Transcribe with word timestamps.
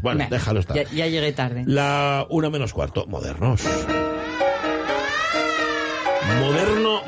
Bueno, 0.00 0.20
Nah, 0.20 0.28
déjalo 0.30 0.60
estar. 0.60 0.76
Ya, 0.76 0.84
ya 0.84 1.06
llegué 1.08 1.32
tarde. 1.32 1.64
La 1.66 2.24
una 2.30 2.50
menos 2.50 2.72
cuarto, 2.72 3.04
modernos. 3.08 3.62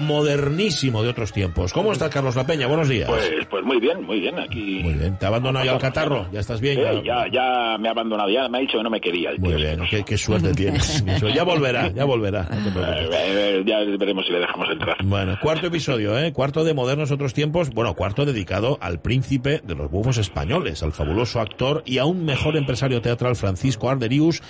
Modernísimo 0.01 1.03
de 1.03 1.08
otros 1.11 1.33
tiempos. 1.33 1.73
¿Cómo 1.73 1.92
está 1.92 2.11
Carlos 2.11 2.37
La 2.37 2.47
Peña? 2.47 2.67
Buenos 2.67 2.89
días. 2.89 3.08
Pues, 3.08 3.31
pues 3.50 3.65
muy 3.65 3.79
bien, 3.81 4.02
muy 4.05 4.20
bien. 4.20 4.39
Aquí. 4.39 4.81
Muy 4.83 4.95
bien. 4.95 5.17
¿Te 5.18 5.25
ha 5.25 5.29
abandonado 5.29 5.65
ya 5.65 5.73
el 5.73 5.79
catarro? 5.79 6.27
¿Ya 6.33 6.41
estás 6.41 6.61
bien? 6.61 6.79
Eh, 6.79 7.02
ya, 7.05 7.25
ya 7.33 7.77
me 7.79 7.89
ha 7.89 7.93
abandonado, 7.93 8.29
ya 8.30 8.48
me 8.48 8.59
ha 8.59 8.61
dicho 8.61 8.79
que 8.79 8.84
no 8.84 8.91
me 8.91 9.00
quería. 9.00 9.30
el 9.30 9.38
Muy 9.38 9.50
tío. 9.50 9.59
bien. 9.59 9.80
Qué, 9.91 10.04
qué 10.04 10.16
suerte 10.18 10.52
tienes. 10.52 11.04
Ya 11.34 11.43
volverá, 11.43 11.88
ya 11.91 12.04
volverá. 12.04 12.43
No 12.45 12.72
preocupes. 12.72 13.11
Eh, 13.14 13.59
eh, 13.59 13.62
ya 13.66 13.79
veremos 13.98 14.27
si 14.27 14.32
le 14.32 14.41
dejamos 14.41 14.68
entrar. 14.70 14.96
Bueno, 15.04 15.36
cuarto 15.41 15.66
episodio, 15.66 16.18
¿eh? 16.18 16.32
Cuarto 16.32 16.64
de 16.64 16.74
Modernos 16.74 17.11
Otros 17.11 17.34
Tiempos. 17.34 17.70
Bueno, 17.70 17.95
cuarto 17.95 18.24
dedicado 18.24 18.79
al 18.80 19.00
príncipe 19.00 19.61
de 19.64 19.74
los 19.74 19.90
bufos 19.90 20.18
españoles, 20.18 20.82
al 20.82 20.92
fabuloso 20.92 21.40
actor 21.40 21.82
y 21.86 21.98
aún 21.98 22.24
mejor 22.24 22.56
empresario 22.56 23.00
teatral 23.00 23.36
Francisco 23.36 23.88
Arderius. 23.90 24.42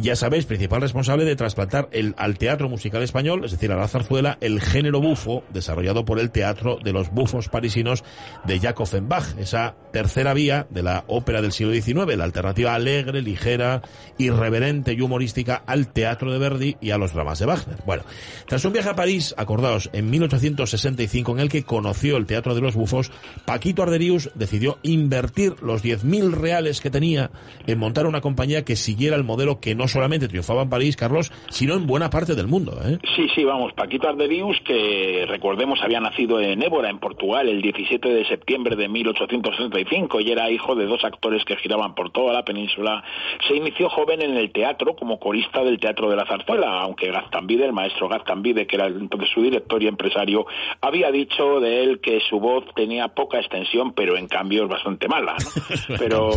Ya 0.00 0.16
sabéis, 0.16 0.44
principal 0.44 0.80
responsable 0.80 1.24
de 1.24 1.36
trasplantar 1.36 1.88
el, 1.92 2.14
al 2.18 2.36
teatro 2.36 2.68
musical 2.68 3.02
español, 3.02 3.44
es 3.44 3.52
decir, 3.52 3.70
a 3.70 3.76
la 3.76 3.86
zarzuela, 3.86 4.38
el 4.40 4.60
género 4.60 5.00
bufo 5.00 5.44
desarrollado 5.52 6.04
por 6.04 6.18
el 6.18 6.32
teatro 6.32 6.78
de 6.82 6.92
los 6.92 7.10
bufos 7.10 7.48
parisinos 7.48 8.02
de 8.44 8.58
Jacob 8.58 8.82
Offenbach, 8.82 9.38
esa 9.38 9.76
tercera 9.92 10.34
vía 10.34 10.66
de 10.68 10.82
la 10.82 11.04
ópera 11.06 11.40
del 11.40 11.52
siglo 11.52 11.72
XIX, 11.72 12.16
la 12.16 12.24
alternativa 12.24 12.74
alegre, 12.74 13.22
ligera, 13.22 13.82
irreverente 14.18 14.94
y 14.94 15.00
humorística 15.00 15.62
al 15.64 15.92
teatro 15.92 16.32
de 16.32 16.38
Verdi 16.38 16.76
y 16.80 16.90
a 16.90 16.98
los 16.98 17.14
dramas 17.14 17.38
de 17.38 17.46
Wagner. 17.46 17.78
Bueno, 17.86 18.02
tras 18.48 18.64
un 18.64 18.72
viaje 18.72 18.88
a 18.88 18.96
París, 18.96 19.32
acordaos, 19.38 19.90
en 19.92 20.10
1865, 20.10 21.32
en 21.32 21.38
el 21.38 21.48
que 21.48 21.62
conoció 21.62 22.16
el 22.16 22.26
teatro 22.26 22.56
de 22.56 22.60
los 22.60 22.74
bufos, 22.74 23.12
Paquito 23.44 23.84
Arderius 23.84 24.30
decidió 24.34 24.78
invertir 24.82 25.54
los 25.62 25.84
10.000 25.84 26.32
reales 26.32 26.80
que 26.80 26.90
tenía 26.90 27.30
en 27.66 27.78
montar 27.78 28.06
una 28.06 28.20
compañía 28.20 28.64
que 28.64 28.74
siguiera 28.74 29.16
el 29.16 29.24
modelo 29.24 29.60
que 29.60 29.76
no 29.76 29.83
solamente 29.88 30.28
triunfaba 30.28 30.62
en 30.62 30.70
París, 30.70 30.96
Carlos, 30.96 31.32
sino 31.50 31.74
en 31.74 31.86
buena 31.86 32.10
parte 32.10 32.34
del 32.34 32.46
mundo. 32.46 32.72
¿eh? 32.84 32.98
Sí, 33.16 33.28
sí, 33.34 33.44
vamos, 33.44 33.72
Paquito 33.72 34.08
Arderius, 34.08 34.60
que 34.64 35.24
recordemos 35.28 35.80
había 35.82 36.00
nacido 36.00 36.40
en 36.40 36.62
Évora, 36.62 36.90
en 36.90 36.98
Portugal, 36.98 37.48
el 37.48 37.62
17 37.62 38.08
de 38.08 38.24
septiembre 38.26 38.76
de 38.76 38.88
1865 38.88 40.20
y 40.20 40.30
era 40.30 40.50
hijo 40.50 40.74
de 40.74 40.86
dos 40.86 41.04
actores 41.04 41.44
que 41.44 41.56
giraban 41.56 41.94
por 41.94 42.10
toda 42.10 42.32
la 42.32 42.44
península, 42.44 43.02
se 43.46 43.56
inició 43.56 43.88
joven 43.88 44.22
en 44.22 44.36
el 44.36 44.52
teatro 44.52 44.94
como 44.96 45.18
corista 45.18 45.62
del 45.62 45.78
Teatro 45.78 46.10
de 46.10 46.16
la 46.16 46.26
Zarzuela, 46.26 46.80
aunque 46.80 47.10
Gaztambide, 47.10 47.66
el 47.66 47.72
maestro 47.72 48.08
Gaztambide, 48.08 48.66
que 48.66 48.76
era 48.76 48.86
entonces 48.86 49.30
su 49.32 49.42
director 49.42 49.82
y 49.82 49.88
empresario, 49.88 50.46
había 50.80 51.10
dicho 51.10 51.60
de 51.60 51.82
él 51.82 52.00
que 52.00 52.20
su 52.20 52.40
voz 52.40 52.64
tenía 52.74 53.08
poca 53.08 53.38
extensión, 53.38 53.92
pero 53.92 54.16
en 54.16 54.28
cambio 54.28 54.64
es 54.64 54.68
bastante 54.68 55.08
mala. 55.08 55.34
¿no? 55.38 55.96
Pero 55.98 56.30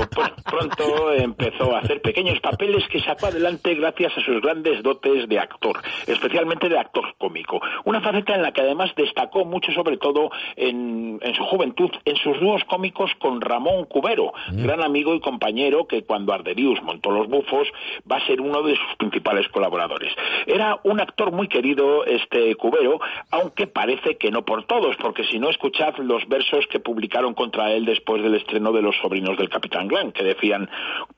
pronto 0.43 1.13
empezó 1.13 1.75
a 1.75 1.79
hacer 1.79 2.01
pequeños 2.01 2.39
papeles 2.39 2.83
que 2.89 2.99
sacó 3.01 3.26
adelante 3.27 3.75
gracias 3.75 4.17
a 4.17 4.21
sus 4.21 4.41
grandes 4.41 4.81
dotes 4.83 5.27
de 5.27 5.39
actor, 5.39 5.77
especialmente 6.07 6.69
de 6.69 6.77
actor 6.77 7.15
cómico. 7.17 7.61
Una 7.85 8.01
faceta 8.01 8.35
en 8.35 8.41
la 8.41 8.51
que 8.51 8.61
además 8.61 8.91
destacó 8.95 9.45
mucho, 9.45 9.71
sobre 9.71 9.97
todo 9.97 10.29
en, 10.55 11.19
en 11.21 11.35
su 11.35 11.43
juventud, 11.43 11.91
en 12.05 12.15
sus 12.17 12.39
dúos 12.39 12.63
cómicos 12.65 13.11
con 13.19 13.41
Ramón 13.41 13.85
Cubero, 13.85 14.33
gran 14.51 14.81
amigo 14.81 15.13
y 15.13 15.19
compañero 15.19 15.87
que 15.87 16.03
cuando 16.03 16.33
Arderius 16.33 16.81
montó 16.81 17.11
Los 17.11 17.27
Bufos 17.27 17.67
va 18.09 18.17
a 18.17 18.25
ser 18.25 18.41
uno 18.41 18.63
de 18.63 18.75
sus 18.75 18.95
principales 18.97 19.47
colaboradores. 19.49 20.13
Era 20.45 20.79
un 20.83 20.99
actor 20.99 21.31
muy 21.31 21.47
querido 21.47 22.05
este 22.05 22.55
Cubero, 22.55 22.99
aunque 23.31 23.67
parece 23.67 24.17
que 24.17 24.31
no 24.31 24.43
por 24.43 24.65
todos, 24.65 24.95
porque 24.97 25.23
si 25.25 25.39
no 25.39 25.49
escuchad 25.49 25.95
los 25.97 26.27
versos 26.27 26.65
que 26.67 26.79
publicaron 26.79 27.33
contra 27.33 27.71
él 27.71 27.85
después 27.85 28.23
del 28.23 28.35
estreno 28.35 28.71
de 28.71 28.81
Los 28.81 28.95
Sobrinos 28.97 29.37
del 29.37 29.49
Capitán 29.49 29.87
Glan, 29.87 30.11
que 30.11 30.23
decían 30.23 30.69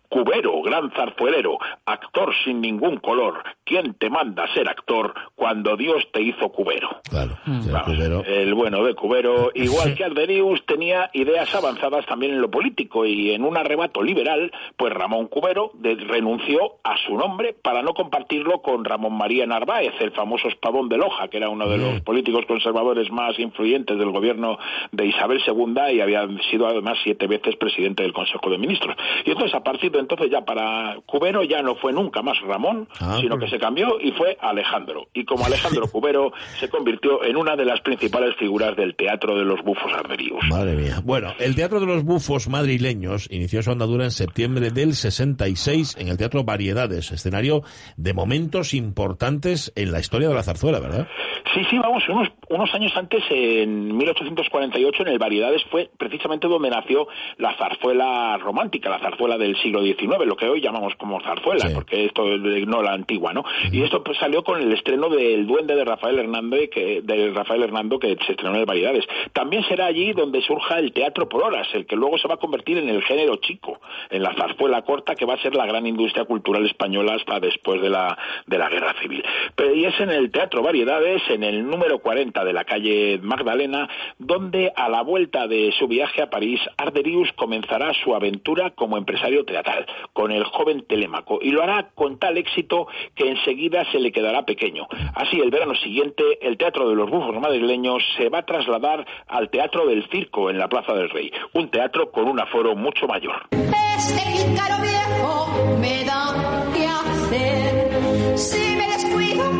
Cubero, 0.09 0.61
gran 0.63 0.91
zarzuelero, 0.91 1.57
actor 1.85 2.33
sin 2.43 2.61
ningún 2.61 2.97
color, 2.97 3.43
¿quién 3.63 3.93
te 3.93 4.09
manda 4.09 4.51
ser 4.53 4.67
actor 4.67 5.13
cuando 5.35 5.77
Dios 5.77 6.03
te 6.11 6.21
hizo 6.21 6.49
cubero? 6.49 6.89
Claro, 7.09 7.37
sea, 7.61 7.73
Vamos, 7.73 7.95
Cubero- 7.95 8.23
El 8.25 8.53
bueno 8.55 8.83
de 8.83 8.95
Cubero, 8.95 9.51
igual 9.55 9.93
que 9.95 10.03
Arderius, 10.03 10.65
tenía 10.65 11.09
ideas 11.13 11.53
avanzadas 11.53 12.05
también 12.07 12.33
en 12.33 12.41
lo 12.41 12.49
político 12.49 13.05
y 13.05 13.31
en 13.31 13.43
un 13.43 13.55
arrebato 13.55 14.01
liberal, 14.01 14.51
pues 14.77 14.91
Ramón 14.93 15.27
Cubero 15.27 15.71
de- 15.75 15.95
renunció 15.95 16.77
a 16.83 16.97
su 17.05 17.15
nombre 17.15 17.53
para 17.53 17.83
no 17.83 17.93
compartirlo 17.93 18.61
con 18.63 18.83
Ramón 18.85 19.13
María 19.15 19.45
Narváez, 19.45 19.93
el 19.99 20.11
famoso 20.11 20.47
espadón 20.47 20.89
de 20.89 20.97
Loja, 20.97 21.27
que 21.27 21.37
era 21.37 21.49
uno 21.49 21.67
de 21.69 21.77
los 21.77 22.01
políticos 22.01 22.45
conservadores 22.47 23.11
más 23.11 23.37
influyentes 23.37 23.97
del 23.99 24.09
gobierno 24.09 24.57
de 24.91 25.05
Isabel 25.05 25.39
II 25.45 25.93
y 25.95 26.01
había 26.01 26.27
sido 26.49 26.67
además 26.67 26.97
siete 27.03 27.27
veces 27.27 27.55
presidente 27.57 28.01
del 28.01 28.13
Consejo 28.13 28.49
de 28.49 28.57
Ministros. 28.57 28.95
Y 29.23 29.29
entonces 29.31 29.53
a 29.53 29.63
partir 29.63 29.91
de 29.91 29.98
entonces 29.99 30.29
ya 30.31 30.41
para 30.45 30.97
Cubero 31.05 31.43
ya 31.43 31.61
no 31.61 31.75
fue 31.75 31.93
nunca 31.93 32.21
más 32.21 32.39
Ramón, 32.41 32.87
Ah, 32.99 33.17
sino 33.19 33.37
pues. 33.37 33.49
que 33.51 33.57
se 33.57 33.59
cambió 33.61 33.99
y 34.01 34.11
fue 34.13 34.37
Alejandro. 34.41 35.07
Y 35.13 35.25
como 35.25 35.45
Alejandro 35.45 35.87
Cubero 35.91 36.31
se 36.59 36.69
convirtió 36.69 37.23
en 37.23 37.37
una 37.37 37.55
de 37.55 37.65
las 37.65 37.81
principales 37.81 38.35
figuras 38.37 38.75
del 38.75 38.95
teatro 38.95 39.37
de 39.37 39.45
los 39.45 39.61
bufos 39.63 39.91
arderius. 39.93 40.43
Madre 40.49 40.75
mía. 40.75 41.01
Bueno, 41.03 41.33
el 41.39 41.55
Teatro 41.55 41.79
de 41.79 41.85
los 41.85 42.03
Bufos 42.03 42.47
madrileños 42.49 43.27
inició 43.31 43.61
su 43.61 43.71
andadura 43.71 44.05
en 44.05 44.11
septiembre 44.11 44.69
del 44.71 44.93
66 44.93 45.97
en 45.99 46.07
el 46.07 46.17
Teatro 46.17 46.43
Variedades, 46.43 47.11
escenario 47.11 47.63
de 47.97 48.13
momentos 48.13 48.73
importantes 48.73 49.71
en 49.75 49.91
la 49.91 49.99
historia 49.99 50.27
de 50.29 50.35
la 50.35 50.43
zarzuela, 50.43 50.79
¿verdad? 50.79 51.07
Sí, 51.53 51.61
sí, 51.69 51.77
vamos, 51.79 52.03
unos, 52.09 52.29
unos 52.49 52.73
años 52.75 52.91
antes, 52.95 53.23
en 53.31 53.97
1848, 53.97 55.01
en 55.03 55.07
el 55.09 55.17
Variedades 55.19 55.63
fue 55.71 55.89
precisamente 55.97 56.47
donde 56.47 56.69
nació 56.69 57.07
la 57.37 57.55
zarzuela 57.57 58.37
romántica, 58.37 58.89
la 58.89 58.99
zarzuela 58.99 59.37
del 59.37 59.55
siglo 59.61 59.81
XIX, 59.81 59.88
lo 60.25 60.35
que 60.35 60.47
hoy 60.47 60.61
llamamos 60.61 60.95
como 60.95 61.21
zarzuela, 61.21 61.67
Sí. 61.67 61.73
porque 61.73 62.05
esto 62.05 62.25
no 62.25 62.81
la 62.81 62.93
antigua, 62.93 63.33
¿no? 63.33 63.43
Y 63.71 63.81
esto 63.83 64.03
pues, 64.03 64.17
salió 64.17 64.43
con 64.43 64.61
el 64.61 64.71
estreno 64.73 65.09
del 65.09 65.47
Duende 65.47 65.75
de 65.75 65.85
Rafael 65.85 66.19
Hernández, 66.19 66.69
que, 66.69 67.01
de 67.01 67.31
Rafael 67.31 67.63
Hernando, 67.63 67.99
que 67.99 68.15
se 68.25 68.31
estrenó 68.33 68.55
en 68.55 68.61
el 68.61 68.65
Variedades. 68.65 69.05
También 69.33 69.63
será 69.63 69.85
allí 69.87 70.13
donde 70.13 70.41
surja 70.41 70.79
el 70.79 70.91
teatro 70.93 71.27
por 71.27 71.43
horas, 71.43 71.67
el 71.73 71.85
que 71.85 71.95
luego 71.95 72.17
se 72.17 72.27
va 72.27 72.35
a 72.35 72.37
convertir 72.37 72.77
en 72.77 72.89
el 72.89 73.01
género 73.03 73.37
chico, 73.37 73.79
en 74.09 74.23
la 74.23 74.33
zarzuela 74.35 74.81
corta, 74.83 75.15
que 75.15 75.25
va 75.25 75.33
a 75.35 75.41
ser 75.41 75.55
la 75.55 75.65
gran 75.65 75.85
industria 75.87 76.25
cultural 76.25 76.65
española 76.65 77.13
hasta 77.15 77.39
después 77.39 77.81
de 77.81 77.89
la, 77.89 78.17
de 78.45 78.57
la 78.57 78.69
Guerra 78.69 78.93
Civil. 79.01 79.23
Pero 79.55 79.73
y 79.73 79.85
es 79.85 79.99
en 79.99 80.09
el 80.09 80.31
Teatro 80.31 80.61
Variedades, 80.61 81.21
en 81.29 81.43
el 81.43 81.65
número 81.67 81.99
40 81.99 82.43
de 82.43 82.53
la 82.53 82.63
calle 82.63 83.19
Magdalena, 83.21 83.89
donde 84.17 84.71
a 84.75 84.89
la 84.89 85.01
vuelta 85.01 85.47
de 85.47 85.71
su 85.77 85.87
viaje 85.87 86.21
a 86.21 86.29
París, 86.29 86.59
Arderius 86.77 87.31
comenzará 87.33 87.93
su 88.03 88.13
aventura 88.15 88.71
como 88.71 88.97
empresario 88.97 89.45
teatral, 89.45 89.78
con 90.13 90.31
el 90.31 90.43
joven 90.43 90.85
Telémaco, 90.87 91.39
y 91.41 91.51
lo 91.51 91.63
hará 91.63 91.89
con 91.95 92.17
tal 92.19 92.37
éxito 92.37 92.87
que 93.15 93.29
enseguida 93.29 93.83
se 93.91 93.99
le 93.99 94.11
quedará 94.11 94.43
pequeño. 94.43 94.87
Así, 95.15 95.39
el 95.39 95.49
verano 95.49 95.75
siguiente, 95.75 96.23
el 96.41 96.57
Teatro 96.57 96.89
de 96.89 96.95
los 96.95 97.09
Bufos 97.09 97.39
madrileños 97.39 98.03
se 98.17 98.29
va 98.29 98.39
a 98.39 98.45
trasladar 98.45 99.05
al 99.27 99.49
Teatro 99.49 99.85
del 99.85 100.07
Circo 100.09 100.49
en 100.49 100.57
la 100.57 100.67
Plaza 100.67 100.93
del 100.93 101.09
Rey, 101.09 101.31
un 101.53 101.69
teatro 101.69 102.11
con 102.11 102.27
un 102.27 102.39
aforo 102.39 102.75
mucho 102.75 103.07
mayor. 103.07 103.47
Este 103.51 104.21
pícaro 104.31 104.81
viejo 104.81 105.77
me 105.79 106.03
da 106.05 106.65
que 106.73 106.85
hacer. 106.85 108.37
Si 108.37 108.75
me 108.75 108.87
descuido 108.87 109.51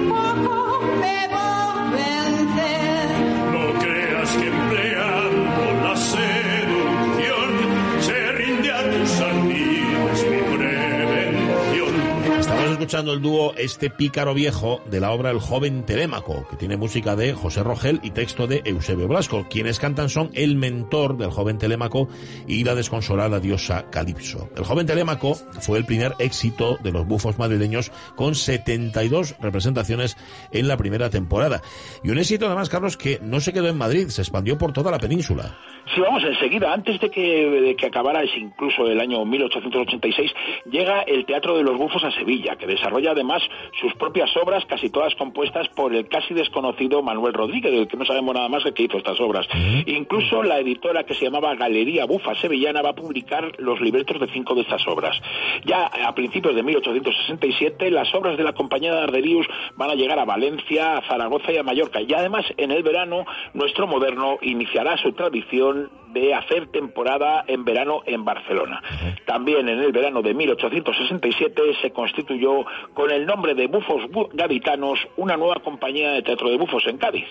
escuchando 12.90 13.14
el 13.14 13.22
dúo 13.22 13.54
Este 13.56 13.92
Pícaro 13.92 14.34
Viejo 14.34 14.82
de 14.90 15.00
la 15.00 15.12
obra 15.12 15.30
El 15.30 15.40
Joven 15.40 15.86
Telémaco, 15.86 16.48
que 16.50 16.56
tiene 16.56 16.76
música 16.76 17.16
de 17.16 17.36
José 17.36 17.62
Rogel 17.62 18.00
y 18.02 18.10
texto 18.10 18.48
de 18.48 18.64
Eusebio 18.66 19.08
Blasco. 19.08 19.46
Quienes 19.48 19.78
cantan 19.78 20.10
son 20.10 20.32
el 20.34 20.56
mentor 20.56 21.16
del 21.16 21.30
joven 21.30 21.60
Telémaco 21.60 22.10
y 22.48 22.64
la 22.64 22.74
desconsolada 22.74 23.40
diosa 23.40 23.92
Calipso. 23.92 24.50
El 24.56 24.64
joven 24.64 24.88
Telémaco 24.88 25.36
fue 25.36 25.78
el 25.78 25.86
primer 25.86 26.16
éxito 26.18 26.80
de 26.81 26.92
los 26.92 27.06
bufos 27.06 27.38
madrileños 27.38 27.92
con 28.16 28.34
72 28.34 29.36
representaciones 29.40 30.18
en 30.52 30.68
la 30.68 30.75
primera 30.75 31.12
temporada. 31.12 31.62
Y 32.04 32.10
un 32.10 32.18
éxito 32.18 32.48
además, 32.48 32.69
Carlos, 32.69 32.98
que 32.98 33.19
no 33.22 33.40
se 33.40 33.54
quedó 33.54 33.68
en 33.68 33.78
Madrid, 33.78 34.08
se 34.08 34.24
expandió 34.24 34.58
por 34.58 34.74
toda 34.74 34.90
la 34.90 34.98
península. 34.98 35.60
Sí, 35.94 36.01
vamos, 36.01 36.24
enseguida, 36.24 36.71
antes 36.71 37.00
de 37.00 37.09
que, 37.09 37.50
de 37.50 37.75
que 37.75 37.88
acabara 37.88 38.21
ese 38.21 38.38
incluso 38.38 38.86
el 38.86 39.00
año 39.00 39.25
1886, 39.25 40.31
llega 40.69 41.01
el 41.01 41.25
Teatro 41.25 41.57
de 41.57 41.63
los 41.63 41.77
Bufos 41.77 42.03
a 42.03 42.12
Sevilla, 42.12 42.57
que 42.57 42.68
desarrolla 42.68 43.12
además 43.12 43.41
sus 43.81 43.94
propias 43.95 44.30
obras, 44.38 44.65
casi 44.65 44.89
todas 44.89 45.15
compuestas 45.15 45.68
por 45.69 45.95
el 45.95 46.07
casi 46.07 46.33
desconocido 46.33 47.01
Manuel 47.01 47.33
Rodríguez, 47.33 47.71
del 47.71 47.88
que 47.88 47.97
no 47.97 48.06
sabemos 48.06 48.36
nada 48.36 48.50
más 48.50 48.63
de 48.63 48.74
que 48.74 48.83
hizo 48.83 48.97
estas 48.97 49.19
obras. 49.19 49.47
Incluso 49.88 50.44
la 50.44 50.59
editora 50.59 51.06
que 51.06 51.15
se 51.15 51.25
llamaba 51.25 51.56
Galería 51.56 52.06
Bufa 52.06 52.36
Sevillana 52.36 52.81
va 52.81 52.91
a 52.91 52.95
publicar 52.95 53.53
los 53.57 53.81
libretos 53.81 54.19
de 54.19 54.27
cinco 54.27 54.53
de 54.53 54.62
estas 54.62 54.88
obras. 54.88 55.19
Ya 55.65 55.86
a 55.86 56.13
principios 56.13 56.56
de 56.56 56.63
1867 56.63 57.89
las 57.89 58.13
obras 58.13 58.38
de 58.38 58.44
la 58.44 58.53
compañía 58.53 58.94
de 58.94 59.01
Arderius 59.01 59.47
van 59.75 59.89
a 59.89 59.95
llegar 59.95 60.19
a 60.19 60.25
Valencia, 60.25 60.97
a 60.97 61.07
Zaragoza 61.07 61.51
y 61.51 61.57
a 61.57 61.63
Mallorca. 61.63 62.01
Y 62.01 62.13
además 62.13 62.45
en 62.57 62.71
el 62.71 62.83
verano 62.83 63.25
nuestro 63.53 63.88
moderno 63.88 64.38
iniciará 64.41 64.97
su 64.97 65.13
tradición 65.13 65.79
de 66.14 66.34
hacer 66.34 66.68
temporada 66.72 67.44
en 67.48 67.64
verano 67.66 68.02
en 68.06 68.26
Barcelona. 68.26 68.81
También 69.28 69.70
en 69.70 69.80
el 69.80 69.92
verano 69.92 70.24
de 70.24 70.34
1867 70.34 71.62
se 71.84 71.92
constituyó 71.92 72.66
con 72.96 73.12
el 73.12 73.28
nombre 73.28 73.54
de 73.54 73.68
Bufos 73.68 74.02
Bu- 74.10 74.30
Gaditanos 74.34 74.98
una 75.18 75.38
nueva 75.38 75.62
compañía 75.64 76.12
de 76.14 76.24
teatro 76.24 76.50
de 76.50 76.58
bufos 76.58 76.84
en 76.88 76.98
Cádiz. 76.98 77.26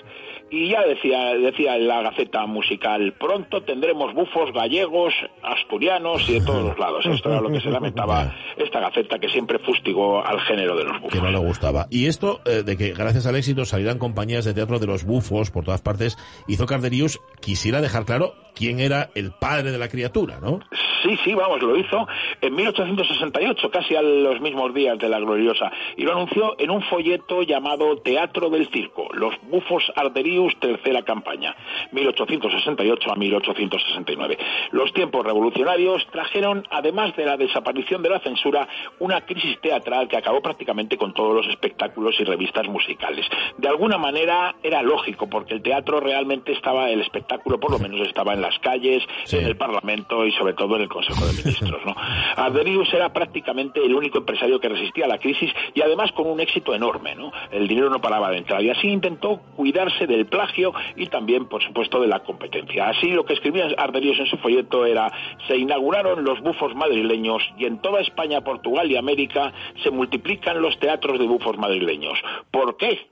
Y 0.50 0.68
ya 0.70 0.82
decía, 0.86 1.34
decía 1.34 1.76
la 1.76 2.02
Gaceta 2.02 2.46
Musical, 2.46 3.14
pronto 3.18 3.62
tendremos 3.64 4.14
bufos 4.14 4.52
gallegos, 4.52 5.12
asturianos 5.42 6.28
y 6.28 6.34
de 6.34 6.40
todos 6.46 6.62
los 6.64 6.78
lados. 6.78 7.04
Esto 7.12 7.30
era 7.30 7.40
lo 7.40 7.50
que 7.50 7.60
se 7.60 7.70
lamentaba 7.70 8.32
esta 8.56 8.80
Gaceta 8.80 9.18
que 9.18 9.28
siempre 9.28 9.58
fustigó 9.58 10.24
al 10.24 10.40
género 10.42 10.76
de 10.76 10.84
los 10.84 11.00
bufos. 11.00 11.12
que 11.12 11.20
no 11.20 11.30
le 11.30 11.38
gustaba. 11.38 11.86
Y 11.90 12.06
esto 12.06 12.40
eh, 12.44 12.62
de 12.62 12.76
que 12.76 12.92
gracias 12.92 13.26
al 13.26 13.36
éxito 13.36 13.64
salieran 13.64 13.98
compañías 13.98 14.44
de 14.44 14.54
teatro 14.54 14.78
de 14.78 14.86
los 14.86 15.04
bufos 15.04 15.50
por 15.50 15.64
todas 15.64 15.82
partes, 15.82 16.16
hizo 16.46 16.66
que 16.66 16.74
Arderius 16.74 17.20
quisiera 17.40 17.80
dejar 17.80 18.04
claro 18.04 18.34
quién 18.54 18.80
era 18.80 19.10
el 19.14 19.32
padre 19.32 19.70
de 19.70 19.78
la 19.78 19.88
criatura, 19.88 20.40
¿no? 20.40 20.60
Sí, 21.02 21.16
sí, 21.24 21.34
vamos, 21.34 21.62
lo 21.62 21.76
hizo 21.76 22.06
en 22.40 22.54
1868, 22.54 23.70
casi 23.70 23.94
a 23.96 24.02
los 24.02 24.40
mismos 24.40 24.72
días 24.74 24.98
de 24.98 25.08
la 25.08 25.18
gloriosa, 25.18 25.70
y 25.96 26.02
lo 26.02 26.12
anunció 26.12 26.54
en 26.58 26.70
un 26.70 26.82
folleto 26.82 27.42
llamado 27.42 27.98
Teatro 27.98 28.50
del 28.50 28.68
Circo, 28.68 29.08
Los 29.12 29.34
Bufos 29.42 29.92
Arderius, 29.96 30.56
tercera 30.58 31.02
campaña, 31.02 31.54
1868 31.92 33.12
a 33.12 33.16
1869. 33.16 34.38
Los 34.72 34.92
tiempos 34.92 35.24
revolucionarios 35.24 36.06
trajeron, 36.10 36.64
además 36.70 37.14
de 37.16 37.24
la 37.26 37.36
desaparición 37.36 38.02
de 38.02 38.10
la 38.10 38.20
censura, 38.20 38.68
una 38.98 39.20
crisis 39.22 39.60
teatral 39.60 40.08
que 40.08 40.16
acabó 40.16 40.40
prácticamente 40.40 40.96
con 40.96 41.12
todos 41.14 41.34
los 41.34 41.46
espectáculos 41.48 42.16
y 42.20 42.24
revistas 42.24 42.66
musicales. 42.68 43.26
De 43.56 43.68
alguna 43.68 43.98
manera 43.98 44.54
era 44.62 44.82
lógico, 44.82 45.28
porque 45.28 45.54
el 45.54 45.62
teatro 45.62 46.00
realmente 46.00 46.52
estaba, 46.52 46.90
el 46.90 47.00
espectáculo 47.00 47.58
por 47.60 47.70
lo 47.70 47.78
menos 47.78 48.00
estaba 48.06 48.34
en 48.34 48.40
las 48.42 48.58
calles, 48.60 49.02
Sí. 49.24 49.36
en 49.36 49.46
el 49.46 49.56
Parlamento 49.56 50.24
y 50.26 50.32
sobre 50.32 50.54
todo 50.54 50.76
en 50.76 50.82
el 50.82 50.87
Consejo 50.88 51.26
de 51.26 51.32
Ministros. 51.32 51.80
¿no? 51.84 51.94
Arderius 52.36 52.92
era 52.92 53.12
prácticamente 53.12 53.84
el 53.84 53.94
único 53.94 54.18
empresario 54.18 54.60
que 54.60 54.68
resistía 54.68 55.04
a 55.04 55.08
la 55.08 55.18
crisis 55.18 55.52
y 55.74 55.82
además 55.82 56.12
con 56.12 56.26
un 56.26 56.40
éxito 56.40 56.74
enorme. 56.74 57.14
¿no? 57.14 57.32
El 57.50 57.68
dinero 57.68 57.90
no 57.90 58.00
paraba 58.00 58.30
de 58.30 58.38
entrar 58.38 58.62
y 58.62 58.70
así 58.70 58.88
intentó 58.88 59.40
cuidarse 59.56 60.06
del 60.06 60.26
plagio 60.26 60.72
y 60.96 61.06
también, 61.06 61.46
por 61.46 61.62
supuesto, 61.62 62.00
de 62.00 62.08
la 62.08 62.20
competencia. 62.20 62.88
Así 62.88 63.08
lo 63.08 63.24
que 63.24 63.34
escribía 63.34 63.68
Arderius 63.76 64.18
en 64.18 64.26
su 64.26 64.36
folleto 64.38 64.84
era 64.84 65.10
se 65.46 65.56
inauguraron 65.56 66.24
los 66.24 66.40
bufos 66.40 66.74
madrileños 66.74 67.42
y 67.56 67.64
en 67.66 67.80
toda 67.80 68.00
España, 68.00 68.40
Portugal 68.40 68.90
y 68.90 68.96
América 68.96 69.52
se 69.82 69.90
multiplican 69.90 70.60
los 70.60 70.78
teatros 70.78 71.18
de 71.18 71.26
bufos 71.26 71.58
madrileños. 71.58 72.18
¿Por 72.50 72.76
qué? 72.76 73.08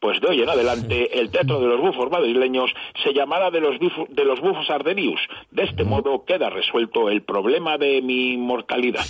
Pues 0.00 0.20
de 0.20 0.28
hoy 0.28 0.42
en 0.42 0.48
adelante 0.48 1.18
el 1.18 1.30
Teatro 1.30 1.58
de 1.60 1.66
los 1.66 1.80
Bufos 1.80 2.10
madrileños 2.10 2.70
se 3.02 3.12
llamará 3.12 3.50
de 3.50 3.60
los, 3.60 3.76
bifo- 3.76 4.06
de 4.08 4.24
los 4.24 4.40
Bufos 4.40 4.68
Arderius. 4.70 5.20
De 5.50 5.64
este 5.64 5.84
modo 5.84 6.24
queda 6.24 6.50
resuelto 6.50 7.08
el 7.08 7.22
problema 7.22 7.78
de 7.78 8.02
mi 8.02 8.36
mortalidad. 8.36 9.04